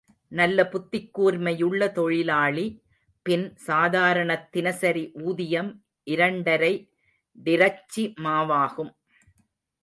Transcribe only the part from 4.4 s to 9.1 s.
தினசரி ஊதியம் இரண்டரை டிரச்சிமாவாகும்.